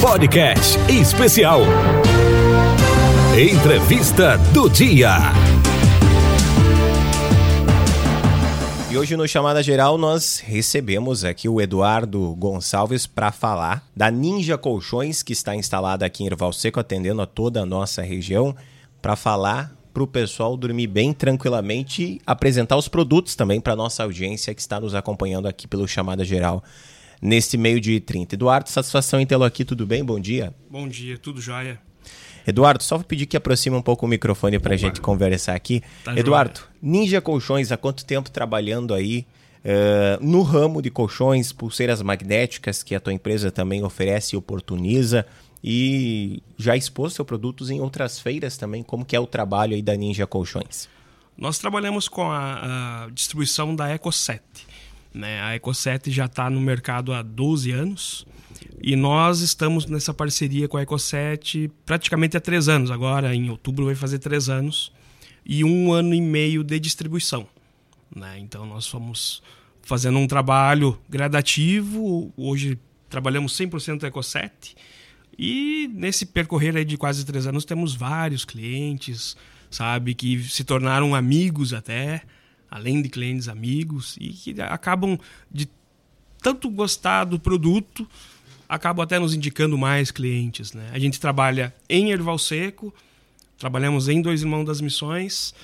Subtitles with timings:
[0.00, 1.60] Podcast especial.
[3.38, 5.16] Entrevista do dia.
[8.90, 14.58] E hoje no Chamada Geral nós recebemos aqui o Eduardo Gonçalves para falar da Ninja
[14.58, 18.54] Colchões que está instalada aqui em Erval Seco atendendo a toda a nossa região
[19.00, 24.02] para falar para o pessoal dormir bem tranquilamente e apresentar os produtos também para nossa
[24.02, 26.62] audiência que está nos acompanhando aqui pelo Chamada Geral
[27.20, 28.34] neste meio de 30.
[28.34, 30.04] Eduardo, satisfação em tê-lo aqui, tudo bem?
[30.04, 30.54] Bom dia.
[30.70, 31.80] Bom dia, tudo jóia.
[32.46, 35.82] Eduardo, só vou pedir que aproxime um pouco o microfone para a gente conversar aqui.
[36.04, 36.70] Tá Eduardo, joia.
[36.80, 39.26] Ninja Colchões, há quanto tempo trabalhando aí
[39.64, 45.26] uh, no ramo de colchões, pulseiras magnéticas que a tua empresa também oferece e oportuniza?
[45.64, 48.84] E já expôs seus produtos em outras feiras também?
[48.84, 50.88] Como que é o trabalho aí da Ninja Colchões?
[51.36, 54.40] Nós trabalhamos com a, a distribuição da Eco7.
[55.16, 55.40] Né?
[55.40, 58.26] A Eco7 já está no mercado há 12 anos
[58.82, 62.90] e nós estamos nessa parceria com a Ecoset praticamente há três anos.
[62.90, 64.92] Agora, em outubro, vai fazer três anos.
[65.44, 67.48] E um ano e meio de distribuição.
[68.14, 68.38] Né?
[68.40, 69.42] Então, nós fomos
[69.80, 72.30] fazendo um trabalho gradativo.
[72.36, 74.76] Hoje, trabalhamos 100% da Ecoset.
[75.38, 79.34] E nesse percorrer aí de quase três anos, temos vários clientes,
[79.70, 82.22] sabe, que se tornaram amigos até,
[82.70, 85.18] além de clientes amigos, e que acabam
[85.50, 85.68] de
[86.42, 88.06] tanto gostar do produto
[88.68, 90.72] acabam até nos indicando mais clientes.
[90.72, 90.88] Né?
[90.92, 92.92] A gente trabalha em Erval Seco,
[93.58, 95.54] trabalhamos em Dois Irmãos das Missões.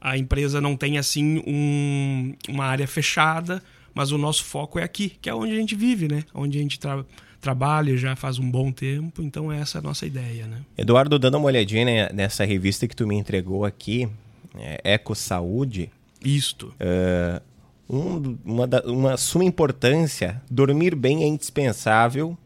[0.00, 3.62] A empresa não tem assim um, uma área fechada,
[3.94, 6.24] mas o nosso foco é aqui, que é onde a gente vive, né?
[6.34, 7.04] Onde a gente tra
[7.40, 10.62] trabalha já faz um bom tempo, então essa é a nossa ideia, né?
[10.78, 14.08] Eduardo, dando uma olhadinha nessa revista que tu me entregou aqui,
[14.56, 15.90] é Eco Saúde.
[16.24, 16.74] Isto.
[16.80, 17.40] Uh,
[17.88, 22.36] um, uma, uma suma importância, dormir bem é indispensável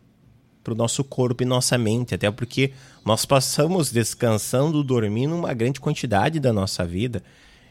[0.65, 2.73] para o nosso corpo e nossa mente, até porque
[3.05, 7.23] nós passamos descansando, dormindo uma grande quantidade da nossa vida.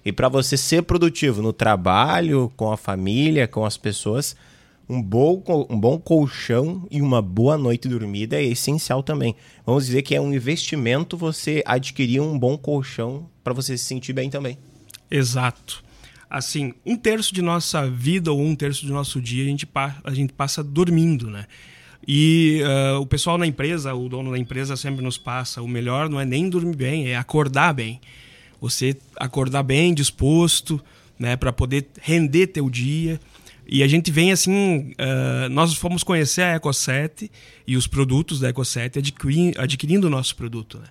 [0.04, 4.36] E para você ser produtivo no trabalho, com a família, com as pessoas,
[4.90, 9.36] um bom, um bom colchão e uma boa noite dormida é essencial também.
[9.66, 14.14] Vamos dizer que é um investimento você adquirir um bom colchão para você se sentir
[14.14, 14.58] bem também.
[15.12, 15.84] Exato.
[16.30, 19.68] Assim, um terço de nossa vida ou um terço do nosso dia a gente,
[20.04, 21.46] a gente passa dormindo, né?
[22.06, 26.10] E uh, o pessoal na empresa, o dono da empresa sempre nos passa: o melhor
[26.10, 28.00] não é nem dormir bem, é acordar bem.
[28.60, 30.84] Você acordar bem, disposto,
[31.20, 33.20] né, para poder render teu dia.
[33.70, 37.30] E a gente vem assim, uh, nós fomos conhecer a Eco7
[37.68, 40.80] e os produtos da Eco7 adquirindo, adquirindo o nosso produto.
[40.80, 40.88] Né?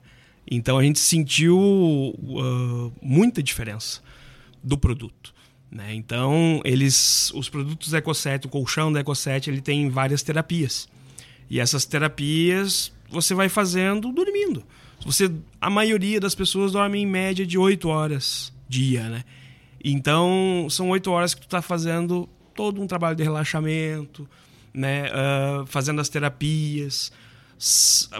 [0.48, 4.00] Então a gente sentiu uh, muita diferença
[4.62, 5.34] do produto.
[5.71, 5.94] Né?
[5.94, 10.89] Então eles, os produtos da Eco7, o colchão da Eco7, ele tem várias terapias.
[11.49, 14.65] E essas terapias você vai fazendo dormindo.
[15.05, 15.31] Você,
[15.61, 19.25] a maioria das pessoas dorme em média de 8 horas dia, né?
[19.84, 24.28] Então, são 8 horas que tu está fazendo todo um trabalho de relaxamento,
[24.72, 25.05] né?
[25.11, 27.12] Uh, fazendo as terapias,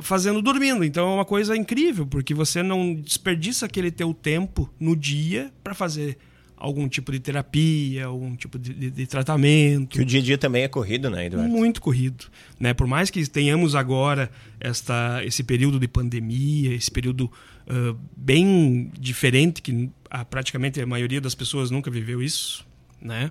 [0.03, 0.85] fazendo dormindo.
[0.85, 5.75] Então, é uma coisa incrível, porque você não desperdiça aquele teu tempo no dia para
[5.75, 6.19] fazer
[6.57, 9.91] algum tipo de terapia, algum tipo de, de, de, tratamento.
[9.91, 11.51] Que o dia a dia também é corrido, né, Eduardo?
[11.51, 12.27] Muito corrido.
[12.59, 12.73] Né?
[12.73, 17.31] Por mais que tenhamos agora esta, esse período de pandemia, esse período
[17.67, 22.67] uh, bem diferente, que a, praticamente a maioria das pessoas nunca viveu isso,
[23.01, 23.31] né?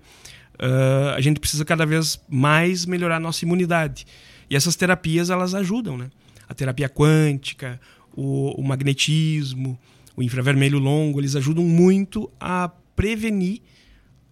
[0.56, 4.06] Uh, a gente precisa cada vez mais melhorar nossa imunidade.
[4.50, 6.10] E essas terapias, elas ajudam, né?
[6.48, 7.80] A terapia quântica,
[8.16, 9.78] o, o magnetismo,
[10.16, 13.62] o infravermelho longo, eles ajudam muito a prevenir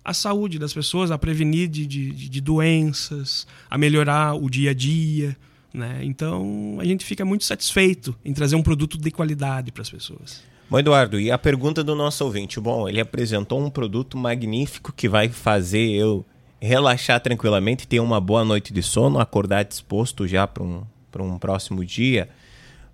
[0.03, 4.73] a saúde das pessoas, a prevenir de, de, de doenças, a melhorar o dia a
[4.73, 5.35] dia.
[5.73, 6.01] Né?
[6.03, 10.43] Então a gente fica muito satisfeito em trazer um produto de qualidade para as pessoas.
[10.69, 12.59] Bom, Eduardo, e a pergunta do nosso ouvinte?
[12.59, 16.25] Bom, ele apresentou um produto magnífico que vai fazer eu
[16.63, 20.83] relaxar tranquilamente, ter uma boa noite de sono, acordar disposto já para um,
[21.19, 22.29] um próximo dia.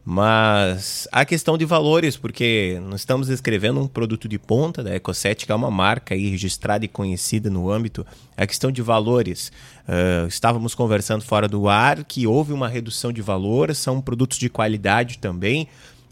[0.03, 5.45] Mas a questão de valores, porque nós estamos descrevendo um produto de ponta da Ecoset,
[5.45, 8.03] que é uma marca aí registrada e conhecida no âmbito.
[8.35, 9.51] A questão de valores,
[9.87, 14.49] uh, estávamos conversando fora do ar que houve uma redução de valor, são produtos de
[14.49, 15.67] qualidade também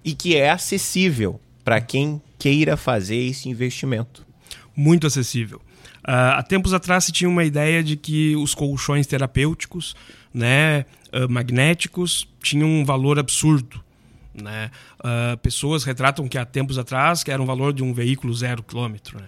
[0.06, 4.24] e que é acessível para quem queira fazer esse investimento.
[4.76, 5.60] Muito acessível.
[6.08, 9.94] Uh, há tempos atrás se tinha uma ideia de que os colchões terapêuticos,
[10.34, 13.84] né, uh, magnéticos, tinham um valor absurdo.
[14.34, 14.72] Né?
[15.00, 18.64] Uh, pessoas retratam que há tempos atrás que era um valor de um veículo zero
[18.64, 19.20] quilômetro.
[19.20, 19.28] Né?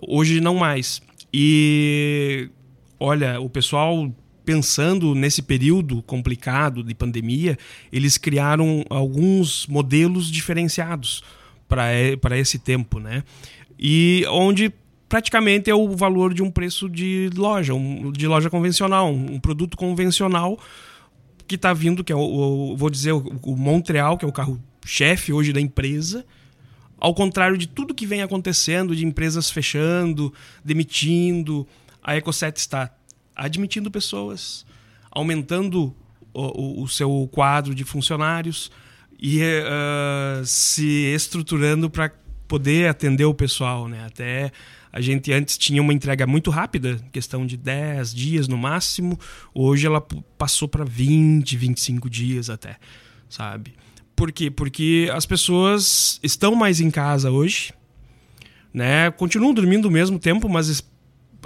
[0.00, 1.02] Hoje não mais.
[1.32, 2.48] E
[2.98, 4.10] olha, o pessoal
[4.44, 7.58] pensando nesse período complicado de pandemia,
[7.92, 11.22] eles criaram alguns modelos diferenciados
[11.66, 13.24] para esse tempo, né?
[13.78, 14.72] E onde
[15.08, 19.40] praticamente é o valor de um preço de loja, um, de loja convencional, um, um
[19.40, 20.58] produto convencional
[21.46, 22.20] que está vindo, que é o,
[22.72, 26.24] o vou dizer, o, o, Montreal, que é o carro-chefe hoje da empresa,
[26.98, 30.32] ao contrário de tudo que vem acontecendo, de empresas fechando,
[30.64, 31.66] demitindo,
[32.02, 32.90] a Ecoset está
[33.36, 34.64] admitindo pessoas,
[35.10, 35.94] aumentando
[36.32, 38.70] o, o seu quadro de funcionários
[39.18, 42.12] e uh, se estruturando para
[42.46, 44.04] poder atender o pessoal, né?
[44.04, 44.52] Até
[44.92, 49.18] a gente antes tinha uma entrega muito rápida, questão de 10 dias no máximo.
[49.52, 50.00] Hoje ela
[50.38, 52.76] passou para 20, 25 dias até,
[53.28, 53.74] sabe?
[54.14, 54.50] Por quê?
[54.50, 57.72] Porque as pessoas estão mais em casa hoje,
[58.72, 59.10] né?
[59.10, 60.82] Continuam dormindo o mesmo tempo, mas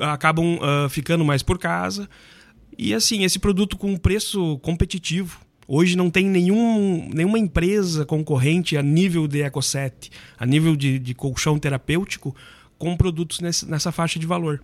[0.00, 2.08] acabam uh, ficando mais por casa.
[2.76, 8.82] E assim, esse produto com preço competitivo, Hoje não tem nenhum, nenhuma empresa concorrente a
[8.82, 12.34] nível de EcoSet, a nível de, de colchão terapêutico,
[12.78, 14.62] com produtos nesse, nessa faixa de valor.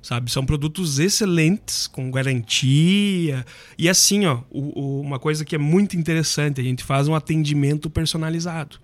[0.00, 0.30] Sabe?
[0.30, 3.44] São produtos excelentes, com garantia.
[3.76, 7.16] E assim, ó, o, o, uma coisa que é muito interessante, a gente faz um
[7.16, 8.78] atendimento personalizado.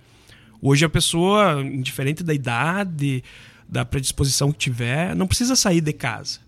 [0.61, 3.23] Hoje a pessoa, indiferente da idade,
[3.69, 6.41] da predisposição que tiver, não precisa sair de casa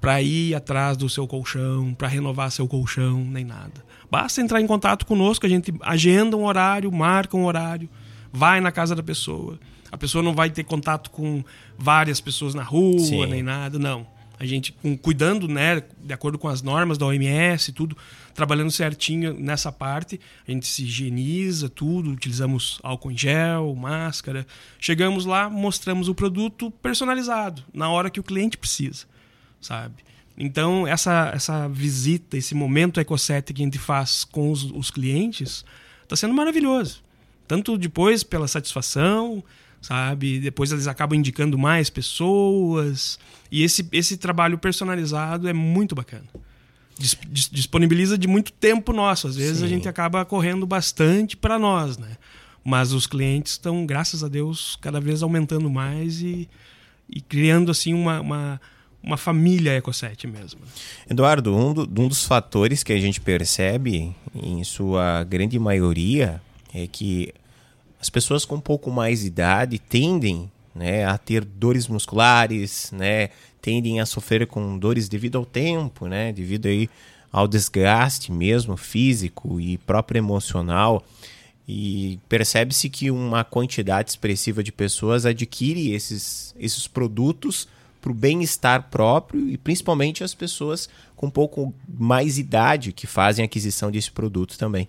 [0.00, 3.84] para ir atrás do seu colchão, para renovar seu colchão, nem nada.
[4.10, 7.88] Basta entrar em contato conosco, a gente agenda um horário, marca um horário,
[8.32, 9.58] vai na casa da pessoa.
[9.90, 11.42] A pessoa não vai ter contato com
[11.76, 13.26] várias pessoas na rua, Sim.
[13.26, 14.06] nem nada, não.
[14.40, 14.72] A gente
[15.02, 17.96] cuidando, né, de acordo com as normas da OMS e tudo,
[18.32, 24.46] trabalhando certinho nessa parte, a gente se higieniza tudo, utilizamos álcool em gel, máscara.
[24.78, 29.06] Chegamos lá, mostramos o produto personalizado, na hora que o cliente precisa,
[29.60, 30.08] sabe?
[30.36, 35.64] Então, essa, essa visita, esse momento EcoSet que a gente faz com os, os clientes,
[36.04, 37.02] está sendo maravilhoso.
[37.46, 39.42] Tanto depois pela satisfação,
[39.80, 40.38] sabe?
[40.38, 43.18] Depois eles acabam indicando mais pessoas.
[43.50, 46.26] E esse, esse trabalho personalizado é muito bacana.
[47.30, 49.26] disponibiliza de muito tempo nosso.
[49.26, 49.64] Às vezes Sim.
[49.64, 52.16] a gente acaba correndo bastante para nós, né?
[52.64, 56.48] Mas os clientes estão, graças a Deus, cada vez aumentando mais e,
[57.08, 58.60] e criando assim uma, uma,
[59.02, 60.60] uma família Ecoset mesmo.
[61.08, 66.40] Eduardo, um, do, um dos fatores que a gente percebe, em sua grande maioria,
[66.74, 67.32] é que
[68.00, 73.30] as pessoas com um pouco mais de idade tendem né, a ter dores musculares, né,
[73.60, 76.88] tendem a sofrer com dores devido ao tempo, né, devido aí
[77.32, 81.04] ao desgaste mesmo físico e próprio emocional.
[81.66, 87.68] E percebe-se que uma quantidade expressiva de pessoas adquire esses, esses produtos
[88.00, 93.44] para o bem-estar próprio e principalmente as pessoas com um pouco mais idade que fazem
[93.44, 94.88] aquisição desse produto também.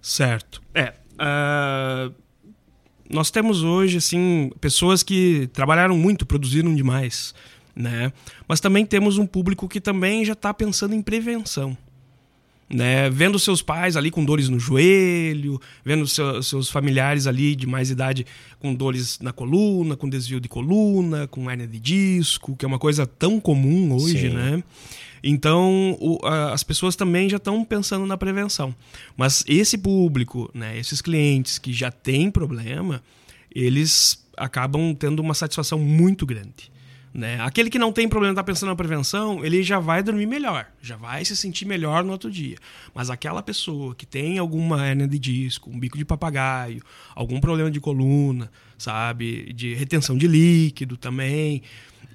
[0.00, 0.62] Certo.
[0.74, 0.94] É.
[1.14, 2.14] Uh,
[3.08, 7.34] nós temos hoje, assim, pessoas que trabalharam muito, produziram demais,
[7.74, 8.12] né?
[8.48, 11.76] Mas também temos um público que também já está pensando em prevenção.
[12.72, 17.66] Né, vendo seus pais ali com dores no joelho, vendo seu, seus familiares ali de
[17.66, 18.24] mais idade
[18.60, 22.78] com dores na coluna, com desvio de coluna, com hernia de disco, que é uma
[22.78, 24.34] coisa tão comum hoje, Sim.
[24.36, 24.62] né?
[25.22, 28.74] Então, o, a, as pessoas também já estão pensando na prevenção.
[29.16, 33.02] Mas esse público, né, esses clientes que já têm problema,
[33.54, 36.70] eles acabam tendo uma satisfação muito grande.
[37.12, 37.40] Né?
[37.40, 40.96] Aquele que não tem problema, está pensando na prevenção, ele já vai dormir melhor, já
[40.96, 42.56] vai se sentir melhor no outro dia.
[42.94, 46.80] Mas aquela pessoa que tem alguma hernia de disco, um bico de papagaio,
[47.14, 51.62] algum problema de coluna, sabe, de retenção de líquido também,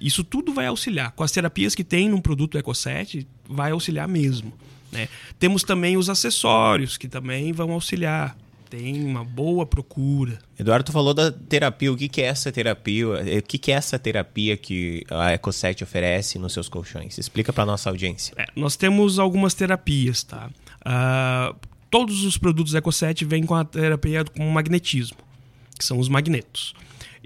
[0.00, 1.12] isso tudo vai auxiliar.
[1.12, 4.52] Com as terapias que tem num produto EcoSet, vai auxiliar mesmo.
[4.90, 5.08] Né?
[5.38, 8.36] Temos também os acessórios, que também vão auxiliar.
[8.68, 10.38] Tem uma boa procura.
[10.58, 11.92] Eduardo, tu falou da terapia.
[11.92, 13.06] O que, que é essa terapia?
[13.08, 17.16] O que, que é essa terapia que a EcoSet oferece nos seus colchões?
[17.18, 18.34] Explica para nossa audiência.
[18.36, 20.50] É, nós temos algumas terapias, tá?
[20.80, 21.56] Uh,
[21.90, 25.18] todos os produtos EcoSet vêm com a terapia com magnetismo,
[25.78, 26.74] que são os magnetos.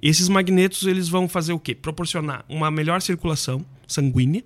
[0.02, 1.75] Esses magnetos eles vão fazer o quê?
[1.75, 4.44] Proporcionar uma melhor circulação sanguínea,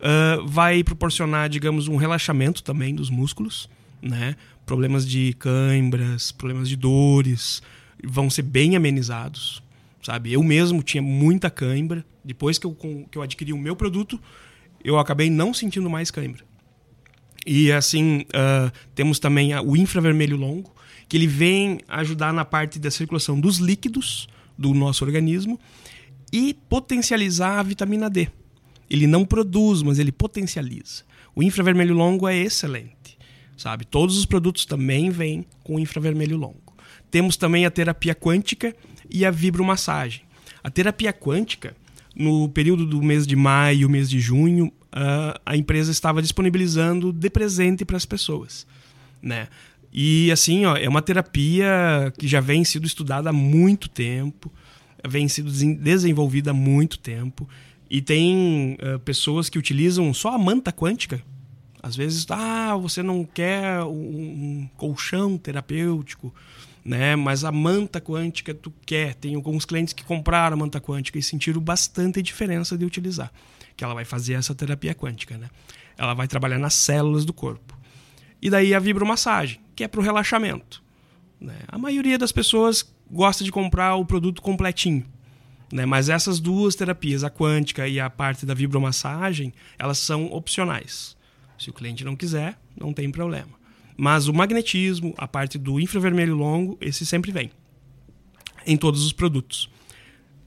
[0.00, 3.68] uh, vai proporcionar, digamos, um relaxamento também dos músculos,
[4.02, 4.36] né?
[4.70, 7.60] Problemas de câimbras, problemas de dores
[8.04, 9.60] vão ser bem amenizados,
[10.00, 10.32] sabe?
[10.32, 12.06] Eu mesmo tinha muita cãibra.
[12.24, 14.20] Depois que eu, que eu adquiri o meu produto,
[14.84, 16.44] eu acabei não sentindo mais cãibra.
[17.44, 20.72] E assim, uh, temos também o infravermelho longo,
[21.08, 25.58] que ele vem ajudar na parte da circulação dos líquidos, do nosso organismo
[26.32, 28.28] e potencializar a vitamina D.
[28.88, 31.02] Ele não produz, mas ele potencializa.
[31.34, 32.94] O infravermelho longo é excelente,
[33.60, 33.84] sabe?
[33.84, 36.74] Todos os produtos também vêm com infravermelho longo.
[37.10, 38.74] Temos também a terapia quântica
[39.10, 40.22] e a vibromassagem.
[40.64, 41.76] A terapia quântica,
[42.16, 44.72] no período do mês de maio, mês de junho,
[45.44, 48.66] a empresa estava disponibilizando de presente para as pessoas,
[49.20, 49.48] né?
[49.92, 54.50] E assim, ó, é uma terapia que já vem sendo estudada há muito tempo,
[55.06, 57.46] vem sendo desenvolvida há muito tempo.
[57.90, 61.20] E tem uh, pessoas que utilizam só a manta quântica.
[61.82, 66.34] Às vezes, ah, você não quer um, colchão terapêutico,
[66.84, 67.16] né?
[67.16, 69.14] Mas a manta quântica tu quer.
[69.14, 73.32] Tem alguns clientes que compraram a manta quântica e sentiram bastante diferença de utilizar.
[73.76, 75.48] Que ela vai fazer essa terapia quântica, né?
[75.96, 77.78] Ela vai trabalhar nas células do corpo.
[78.42, 80.82] E daí a vibromassagem, que é para o relaxamento.
[81.40, 81.56] Né?
[81.68, 85.04] A maioria das pessoas gosta de comprar o produto completinho.
[85.72, 85.86] Né?
[85.86, 91.16] Mas essas duas terapias, a quântica e a parte da vibromassagem, elas são opcionais.
[91.60, 93.50] Se o cliente não quiser, não tem problema.
[93.94, 97.50] Mas o magnetismo, a parte do infravermelho longo, esse sempre vem.
[98.66, 99.68] Em todos os produtos.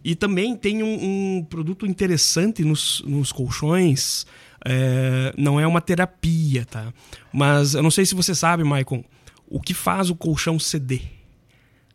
[0.04, 4.26] E também tem um, um produto interessante nos, nos colchões,
[4.66, 6.92] é, não é uma terapia, tá?
[7.32, 9.04] Mas eu não sei se você sabe, Maicon,
[9.48, 11.04] o que faz o colchão ceder.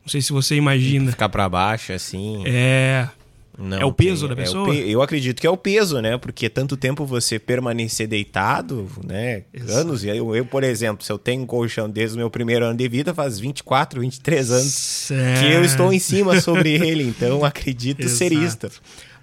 [0.01, 1.11] Não sei se você imagina.
[1.11, 2.45] Ficar para baixo, assim.
[2.47, 3.09] É.
[3.59, 4.73] Não é o peso tem, da pessoa?
[4.73, 6.17] É eu acredito que é o peso, né?
[6.17, 9.43] Porque tanto tempo você permanecer deitado, né?
[9.53, 9.79] Exato.
[9.81, 10.05] Anos.
[10.05, 12.89] Eu, eu, por exemplo, se eu tenho um colchão desde o meu primeiro ano de
[12.89, 15.41] vida, faz 24, 23 anos certo.
[15.41, 17.03] que eu estou em cima sobre ele.
[17.03, 18.71] Então, acredito ser isto.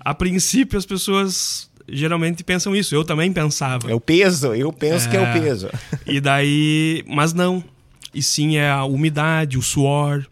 [0.02, 2.94] A princípio, as pessoas geralmente pensam isso.
[2.94, 3.90] Eu também pensava.
[3.90, 5.12] É o peso, eu penso é...
[5.12, 5.70] que é o peso.
[6.06, 7.64] E daí, mas não.
[8.14, 10.26] E sim é a umidade, o suor.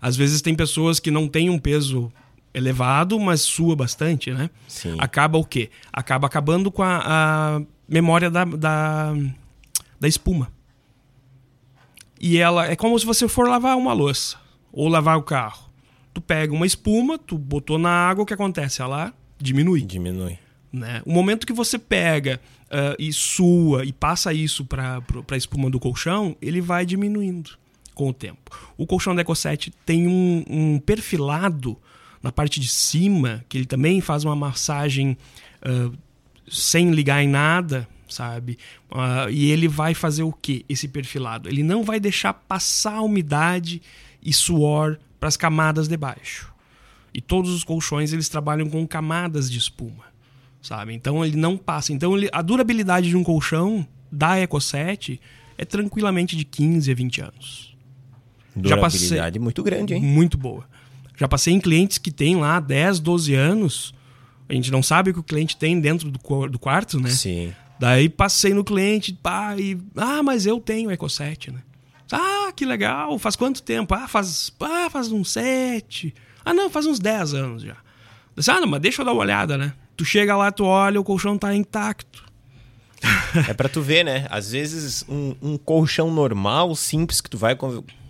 [0.00, 2.10] Às vezes tem pessoas que não têm um peso
[2.52, 4.50] elevado, mas sua bastante, né?
[4.66, 4.96] Sim.
[4.98, 5.70] Acaba o quê?
[5.92, 9.12] Acaba acabando com a, a memória da, da,
[9.98, 10.50] da espuma.
[12.20, 14.36] E ela é como se você for lavar uma louça
[14.72, 15.70] ou lavar o carro.
[16.12, 18.82] Tu pega uma espuma, tu botou na água, o que acontece?
[18.82, 19.82] Ela diminui.
[19.82, 20.38] Diminui.
[20.72, 21.02] Né?
[21.04, 25.80] O momento que você pega uh, e sua e passa isso para a espuma do
[25.80, 27.58] colchão, ele vai diminuindo
[27.94, 28.50] com o tempo.
[28.76, 31.76] O colchão da EcoSet tem um, um, perfilado
[32.22, 35.16] na parte de cima, que ele também faz uma massagem
[35.62, 35.96] uh,
[36.48, 38.58] sem ligar em nada, sabe?
[38.90, 40.64] Uh, e ele vai fazer o que?
[40.68, 41.48] Esse perfilado.
[41.48, 43.80] Ele não vai deixar passar umidade
[44.22, 46.52] e suor para as camadas de baixo.
[47.12, 50.10] E todos os colchões eles trabalham com camadas de espuma
[50.62, 50.94] sabe?
[50.94, 51.92] Então ele não passa.
[51.92, 55.20] Então ele, a durabilidade de um colchão da EcoSet
[55.56, 57.76] é tranquilamente de 15 a 20 anos.
[58.54, 60.02] Durabilidade Já passei, muito grande, hein?
[60.02, 60.68] Muito boa.
[61.20, 63.94] Já passei em clientes que têm lá 10, 12 anos.
[64.48, 67.10] A gente não sabe o que o cliente tem dentro do, do quarto, né?
[67.10, 67.52] Sim.
[67.78, 69.78] Daí passei no cliente, pá, e.
[69.94, 71.60] Ah, mas eu tenho EcoSet, né?
[72.10, 73.18] Ah, que legal.
[73.18, 73.94] Faz quanto tempo?
[73.94, 76.14] Ah, faz, ah, faz uns 7.
[76.42, 77.76] Ah, não, faz uns 10 anos já.
[78.34, 79.74] Disse, ah, não, mas deixa eu dar uma olhada, né?
[79.98, 82.24] Tu chega lá, tu olha, o colchão tá intacto.
[83.46, 84.26] é para tu ver, né?
[84.30, 87.54] Às vezes um, um, colchão normal, simples, que tu vai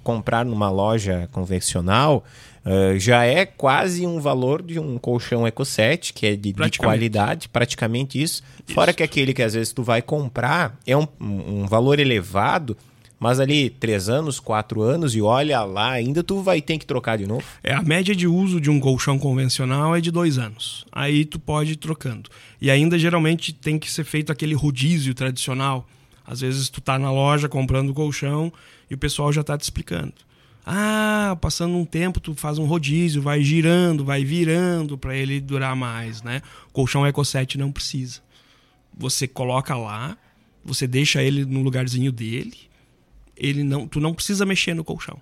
[0.02, 2.24] comprar numa loja convencional,
[2.64, 7.48] uh, já é quase um valor de um colchão EcoSet, que é de, de qualidade,
[7.48, 8.42] praticamente isso.
[8.66, 8.74] isso.
[8.74, 12.76] Fora que aquele que às vezes tu vai comprar é um, um valor elevado,
[13.20, 17.18] mas ali, três anos, quatro anos, e olha lá, ainda tu vai ter que trocar
[17.18, 17.44] de novo.
[17.62, 20.86] É, a média de uso de um colchão convencional é de dois anos.
[20.90, 22.30] Aí tu pode ir trocando.
[22.58, 25.86] E ainda geralmente tem que ser feito aquele rodízio tradicional.
[26.30, 28.52] Às vezes tu tá na loja comprando o colchão
[28.88, 30.14] e o pessoal já tá te explicando.
[30.64, 35.74] Ah, passando um tempo tu faz um rodízio, vai girando, vai virando para ele durar
[35.74, 36.40] mais, né?
[36.68, 38.20] O colchão EcoSet não precisa.
[38.96, 40.16] Você coloca lá,
[40.64, 42.56] você deixa ele no lugarzinho dele,
[43.36, 45.20] ele não, tu não precisa mexer no colchão.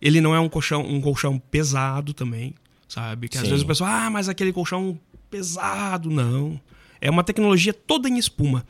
[0.00, 2.54] Ele não é um colchão, um colchão pesado também,
[2.86, 3.28] sabe?
[3.28, 4.96] Que às vezes o pessoal, ah, mas aquele colchão
[5.28, 6.60] pesado, não.
[7.00, 8.64] É uma tecnologia toda em espuma.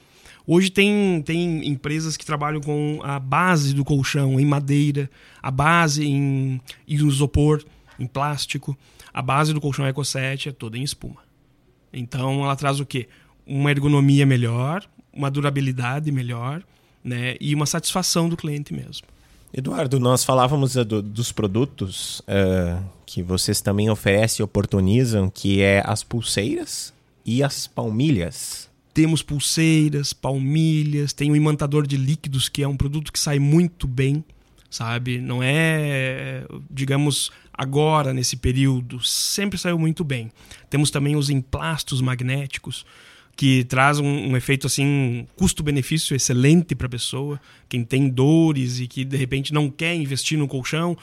[0.47, 5.11] Hoje tem, tem empresas que trabalham com a base do colchão em madeira,
[5.43, 7.65] a base em, isopor,
[7.99, 8.77] em plástico.
[9.13, 11.23] A base do colchão EcoSet é toda em espuma.
[11.93, 13.09] Então ela traz o quê?
[13.47, 16.63] Uma ergonomia melhor, uma durabilidade melhor
[17.07, 17.37] né?
[17.41, 19.07] E uma satisfação do cliente mesmo.
[19.55, 25.63] Eduardo, nós falávamos uh, do, dos produtos uh, que vocês também oferecem e oportunizam, que
[25.63, 26.93] é as pulseiras
[27.25, 28.69] e as palmilhas.
[28.97, 33.87] Temos pulseiras, palmilhas, tem o imantador de líquidos, que é um produto que sai muito
[33.87, 34.25] bem,
[34.71, 35.19] sabe?
[35.19, 40.33] Não é, digamos, agora nesse período, sempre saiu muito bem.
[40.71, 42.87] Temos também os emplastos magnéticos,
[43.37, 47.39] que traz um, um efeito assim custo-benefício excelente para a pessoa.
[47.69, 50.97] Quem tem dores e que de repente não quer investir no colchão,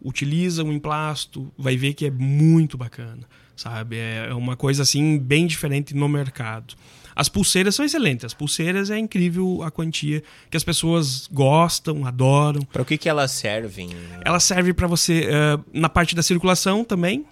[0.00, 3.96] utiliza um emplasto, vai ver que é muito bacana, sabe?
[3.96, 6.76] É, é uma coisa assim bem diferente no mercado.
[7.20, 8.24] As pulseiras são excelentes.
[8.24, 12.62] As pulseiras é incrível a quantia que as pessoas gostam, adoram.
[12.62, 13.90] Para o que, que elas servem?
[14.24, 17.26] Elas servem para você uh, na parte da circulação também,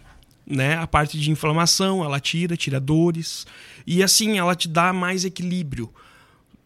[0.46, 0.76] né?
[0.76, 3.46] A parte de inflamação, ela tira, tira dores.
[3.86, 5.90] E assim, ela te dá mais equilíbrio.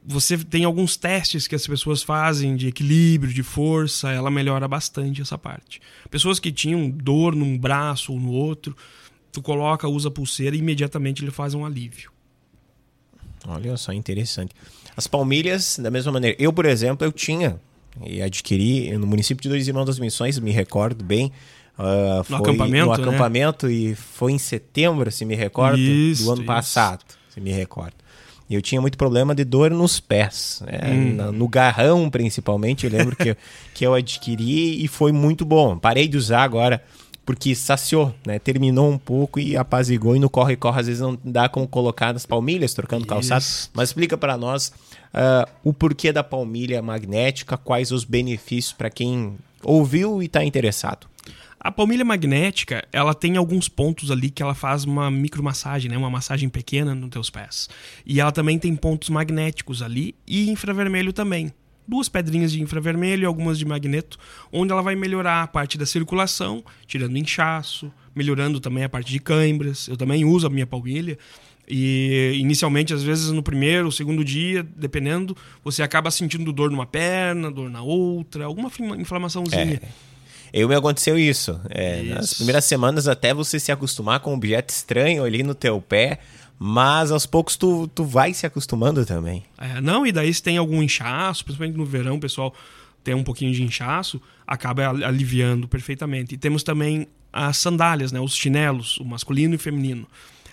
[0.04, 5.22] Você tem alguns testes que as pessoas fazem de equilíbrio, de força, ela melhora bastante
[5.22, 5.80] essa parte.
[6.10, 8.76] Pessoas que tinham dor num braço ou no outro,
[9.30, 12.10] tu coloca, usa a pulseira e imediatamente ele faz um alívio.
[13.46, 14.54] Olha só, interessante.
[14.96, 16.36] As palmilhas, da mesma maneira.
[16.38, 17.60] Eu, por exemplo, eu tinha
[18.00, 21.32] e adquiri no município de Dois Irmãos das Missões, me recordo bem.
[21.78, 23.72] Uh, no acampamento, no acampamento né?
[23.72, 26.46] e foi em setembro, se me recordo, isso, do ano isso.
[26.46, 27.94] passado, se me recordo.
[28.48, 30.80] E eu tinha muito problema de dor nos pés, né?
[30.92, 31.32] hum.
[31.32, 32.84] no garrão principalmente.
[32.84, 33.34] Eu lembro que,
[33.74, 35.78] que eu adquiri e foi muito bom.
[35.78, 36.82] Parei de usar agora
[37.24, 38.38] porque saciou, né?
[38.38, 42.26] Terminou um pouco e apazigou e no corre-corre às vezes não dá como colocar nas
[42.26, 43.44] palmilhas, trocando calçado.
[43.72, 44.72] Mas explica para nós
[45.14, 51.06] uh, o porquê da palmilha magnética, quais os benefícios para quem ouviu e está interessado.
[51.64, 55.96] A palmilha magnética, ela tem alguns pontos ali que ela faz uma micromassagem, né?
[55.96, 57.68] uma massagem pequena nos teus pés.
[58.04, 61.52] E ela também tem pontos magnéticos ali e infravermelho também.
[61.86, 64.18] Duas pedrinhas de infravermelho e algumas de magneto,
[64.52, 69.18] onde ela vai melhorar a parte da circulação, tirando inchaço, melhorando também a parte de
[69.18, 69.88] câimbras.
[69.88, 71.18] Eu também uso a minha palmilha.
[71.68, 76.86] E inicialmente, às vezes no primeiro ou segundo dia, dependendo, você acaba sentindo dor numa
[76.86, 79.80] perna, dor na outra, alguma inflamaçãozinha.
[79.82, 80.11] É.
[80.52, 81.58] Eu me aconteceu isso.
[81.70, 82.14] É, isso.
[82.14, 86.18] Nas primeiras semanas até você se acostumar com um objeto estranho ali no teu pé,
[86.58, 89.44] mas aos poucos tu, tu vai se acostumando também.
[89.58, 92.54] É, não, e daí se tem algum inchaço, principalmente no verão, o pessoal
[93.02, 96.34] tem um pouquinho de inchaço, acaba aliviando perfeitamente.
[96.34, 100.06] E temos também as sandálias, né, os chinelos, o masculino e o feminino,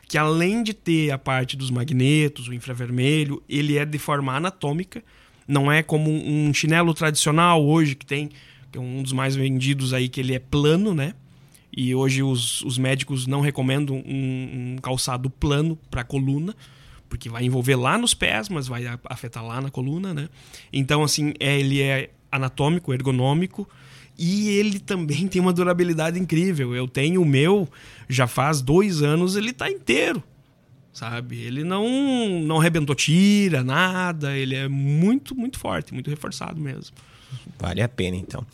[0.07, 5.03] que além de ter a parte dos magnetos, o infravermelho, ele é de forma anatômica,
[5.47, 8.29] não é como um chinelo tradicional hoje que tem
[8.71, 11.13] que é um dos mais vendidos aí, que ele é plano, né?
[11.75, 16.55] E hoje os, os médicos não recomendam um, um calçado plano para coluna,
[17.07, 20.29] porque vai envolver lá nos pés, mas vai afetar lá na coluna, né?
[20.71, 23.67] Então, assim, é, ele é anatômico, ergonômico,
[24.17, 26.75] e ele também tem uma durabilidade incrível.
[26.75, 27.67] Eu tenho o meu,
[28.07, 30.21] já faz dois anos, ele está inteiro,
[30.91, 31.39] sabe?
[31.39, 31.87] Ele não,
[32.41, 36.95] não arrebentou tira, nada, ele é muito, muito forte, muito reforçado mesmo.
[37.59, 38.45] Vale a pena, então.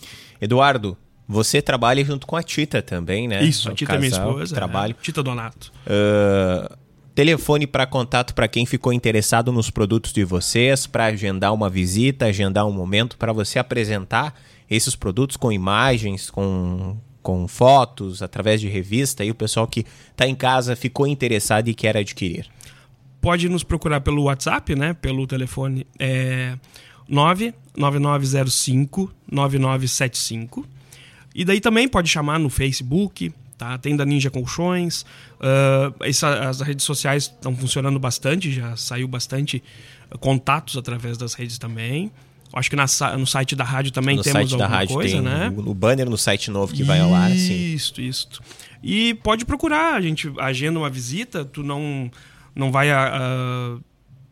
[0.42, 3.44] Eduardo, você trabalha junto com a Tita também, né?
[3.44, 4.56] Isso, a Tita casal, é minha esposa.
[4.56, 4.96] Trabalho.
[5.00, 5.72] É, Tita Donato.
[5.86, 6.76] Uh,
[7.16, 12.26] telefone para contato para quem ficou interessado nos produtos de vocês, para agendar uma visita,
[12.26, 14.36] agendar um momento para você apresentar
[14.70, 20.28] esses produtos com imagens, com, com fotos, através de revista, e o pessoal que está
[20.28, 22.48] em casa ficou interessado e quer adquirir.
[23.20, 24.94] Pode nos procurar pelo WhatsApp, né?
[24.94, 26.56] Pelo telefone é
[27.08, 30.66] 99905 9975.
[31.34, 33.78] E daí também pode chamar no Facebook, tá?
[33.78, 35.04] Tem da Ninja Colchões.
[35.40, 39.62] Uh, essa, as redes sociais estão funcionando bastante, já saiu bastante
[40.20, 42.12] contatos através das redes também.
[42.54, 42.86] Acho que na,
[43.18, 45.54] no site da rádio também no temos site alguma da rádio coisa, tem né?
[45.56, 47.36] O, o banner no site novo que vai ao ar.
[47.36, 48.30] Isso, isso.
[48.82, 52.10] E pode procurar, a gente agenda uma visita, tu não,
[52.56, 53.82] não vai, uh,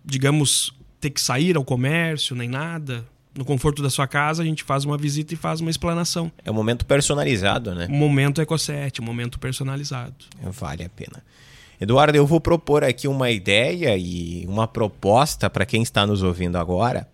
[0.06, 3.04] digamos, ter que sair ao comércio, nem nada.
[3.36, 6.32] No conforto da sua casa, a gente faz uma visita e faz uma explanação.
[6.46, 7.88] É um momento personalizado, né?
[7.90, 10.14] Um momento EcoSet, um momento personalizado.
[10.42, 11.22] Vale a pena.
[11.82, 16.58] Eduardo, eu vou propor aqui uma ideia e uma proposta para quem está nos ouvindo
[16.58, 17.08] agora.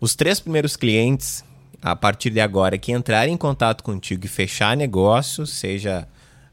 [0.00, 1.44] Os três primeiros clientes,
[1.80, 6.08] a partir de agora, que entrarem em contato contigo e fechar negócio, seja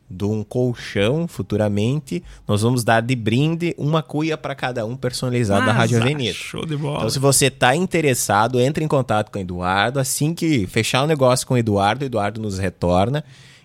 [0.09, 5.65] de um colchão futuramente, nós vamos dar de brinde uma cuia para cada um personalizada
[5.65, 6.33] da Rádio Avenida.
[6.33, 6.97] Show de bola.
[6.97, 9.99] Então, se você está interessado, entre em contato com o Eduardo.
[9.99, 13.23] Assim que fechar o negócio com o Eduardo, o Eduardo nos retorna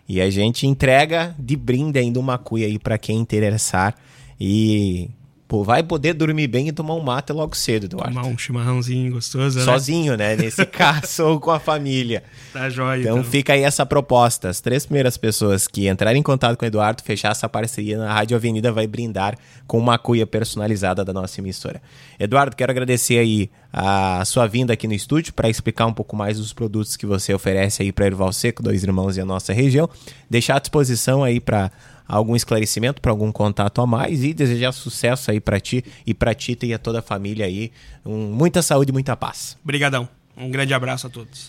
[0.09, 3.94] e a gente entrega de brinde ainda uma cuia aí para quem interessar.
[4.40, 5.11] E
[5.50, 8.14] pô, vai poder dormir bem e tomar um mate logo cedo, Eduardo.
[8.14, 10.36] Tomar um chimarrãozinho gostoso, Sozinho, né?
[10.36, 12.22] Nesse caso, ou com a família.
[12.52, 13.00] Tá jóia.
[13.00, 14.48] Então, então, fica aí essa proposta.
[14.48, 18.14] As três primeiras pessoas que entrarem em contato com o Eduardo, fechar essa parceria na
[18.14, 19.36] Rádio Avenida, vai brindar
[19.66, 21.82] com uma cuia personalizada da nossa emissora.
[22.16, 26.38] Eduardo, quero agradecer aí a sua vinda aqui no estúdio para explicar um pouco mais
[26.38, 29.90] dos produtos que você oferece aí para Erval Seco, Dois Irmãos e a nossa região.
[30.30, 31.72] Deixar à disposição aí para
[32.16, 36.35] algum esclarecimento, para algum contato a mais e desejar sucesso aí para ti e para
[36.35, 37.70] Tita e a toda a família aí.
[38.05, 39.57] Um, muita saúde e muita paz.
[39.62, 40.09] Obrigadão.
[40.37, 41.49] Um grande abraço a todos.